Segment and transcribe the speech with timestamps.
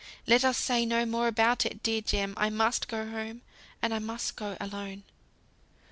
[0.25, 2.33] Let us say no more about it, dear Jem.
[2.35, 3.43] I must go home,
[3.83, 5.03] and I must go alone."